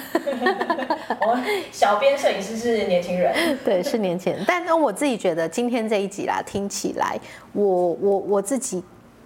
[1.21, 1.39] 我
[1.71, 4.43] 小编摄影师是年轻人，对，是年轻人。
[4.47, 7.19] 但那我自己觉得今天这一集啦，听起来，
[7.53, 7.65] 我
[8.01, 8.83] 我我自己，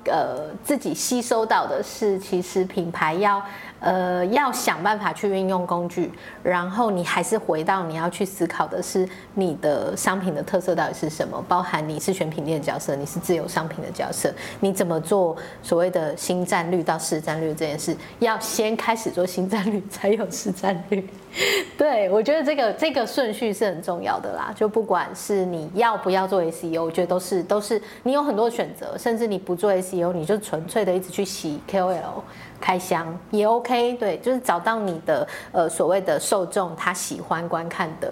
[0.07, 3.41] 呃，自己吸收到的是，其实品牌要。
[3.85, 6.11] 呃，要想办法去运用工具，
[6.43, 21.05] 然后你还是回到你要去思考的是你的商品的特色到底是什么，包含你是选品店的角色，你是自有商品的角色，你怎么做所谓的新战略到市战略这件事，要先开始做新战略才有市战略。
[21.77, 32.23] 对，我觉得这个这个顺序是很重要的啦，就不管是你要不要做 SEO，我觉得都是都是你有很多选择，甚至你不做 SEO，你就纯粹的一直去洗 KOL。
[32.61, 38.11] 开箱也 OK，对，就是找到你的呃所谓的受众，他喜欢观看的。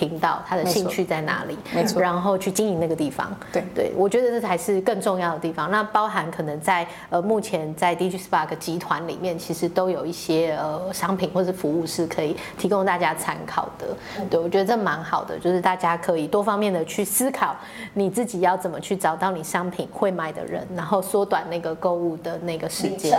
[0.00, 1.58] 频道他的兴趣在哪里？
[1.74, 3.30] 没错，然后去经营那个地方。
[3.52, 5.70] 对对，我觉得这才是更重要的地方。
[5.70, 13.88] 那包含可能在呃目前在 Digispark 集团里面，其实都有一些呃商品或者服务是可以提供大家参考的。
[14.30, 17.54] 对，我觉得这蛮好的，就是大家可以多方面的去思考
[17.92, 23.18] 你自己要怎么去找到你商品会买的人，然后缩短那个购物的那个时间。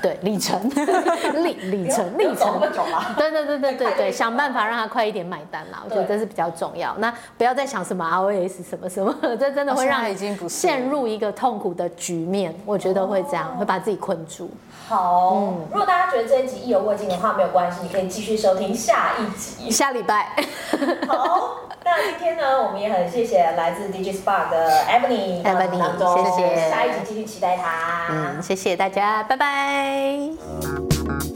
[0.00, 0.62] 对，里程，
[1.42, 2.60] 里 里程，里程。
[3.16, 5.82] 对对对对对对， 想办法让他快一点买单啦。
[5.84, 6.03] 我觉得。
[6.04, 6.94] 这是比较重要。
[6.98, 10.16] 那不要再想什么 ROAS 什么什么， 这真的会让你
[10.48, 12.54] 陷入一个痛苦的局面。
[12.64, 14.50] 我觉得会这样，会把自己困住。
[14.86, 20.28] 好，嗯，如果大家觉得这一集意犹未尽的话，没有关系，你可以继续收听下一集，下礼拜。
[21.08, 21.52] 好，
[21.82, 26.70] 那今天呢，我们也很谢谢来自 Digispark 的 Ebony，Ebony，谢谢。
[26.70, 28.08] 下一集继续期待他。
[28.10, 31.33] 嗯，谢谢大家，拜拜。